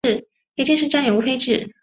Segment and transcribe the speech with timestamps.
[0.55, 1.75] 夜间是站员无配置。